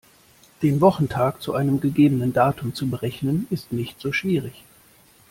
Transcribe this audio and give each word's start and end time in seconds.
Den 0.63 0.81
Wochentag 0.81 1.43
zu 1.43 1.53
einem 1.53 1.79
gegebenen 1.79 2.33
Datum 2.33 2.73
zu 2.73 2.89
berechnen, 2.89 3.45
ist 3.51 3.71
nicht 3.71 3.99
so 4.01 4.11
schwierig. 4.11 4.63